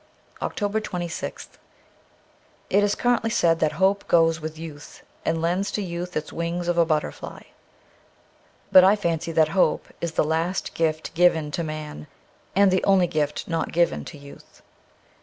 [0.39, 1.47] 331 OCTOBER 26th
[2.71, 6.67] IT is currently said that hope goes with youth and lends to youth its wings
[6.67, 7.41] of a butterfly;
[8.71, 12.07] but I fancy that hope is the last gift given to man,
[12.55, 14.63] and the only gift not given to youth.